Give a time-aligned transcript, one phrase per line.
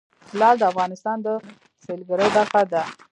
[0.39, 1.27] لعل د افغانستان د
[1.83, 2.83] سیلګرۍ برخه ده.